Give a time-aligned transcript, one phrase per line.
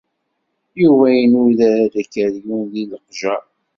[0.81, 3.43] Yuba inuda-d akeryun deg leqjer.